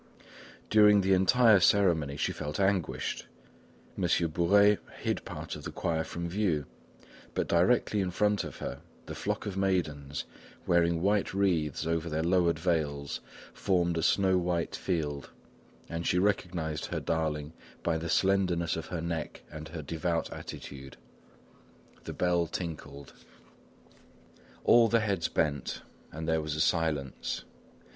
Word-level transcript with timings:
During 0.71 1.01
the 1.01 1.13
entire 1.13 1.59
ceremony, 1.59 2.17
she 2.17 2.31
felt 2.31 2.59
anguished. 2.59 3.27
Monsieur 3.95 4.27
Bourais 4.27 4.79
hid 4.99 5.23
part 5.25 5.55
of 5.55 5.63
the 5.63 5.71
choir 5.71 6.03
from 6.03 6.27
view, 6.27 6.65
but 7.35 7.47
directly 7.47 8.01
in 8.01 8.09
front 8.09 8.43
of 8.43 8.57
her, 8.57 8.81
the 9.05 9.13
flock 9.13 9.45
of 9.45 9.57
maidens, 9.57 10.23
wearing 10.65 11.03
white 11.03 11.35
wreaths 11.35 11.85
over 11.85 12.09
their 12.09 12.23
lowered 12.23 12.57
veils, 12.57 13.19
formed 13.53 13.95
a 13.95 14.01
snow 14.01 14.39
white 14.39 14.75
field, 14.75 15.29
and 15.87 16.07
she 16.07 16.17
recognised 16.17 16.87
her 16.87 16.99
darling 16.99 17.53
by 17.83 17.99
the 17.99 18.09
slenderness 18.09 18.75
of 18.75 18.87
her 18.87 19.01
neck 19.01 19.43
and 19.51 19.67
her 19.67 19.83
devout 19.83 20.33
attitude. 20.33 20.97
The 22.05 22.13
bell 22.13 22.47
tinkled. 22.47 23.13
All 24.63 24.87
the 24.87 25.01
heads 25.01 25.27
bent 25.27 25.83
and 26.11 26.27
there 26.27 26.41
was 26.41 26.55
a 26.55 26.59
silence. 26.59 27.43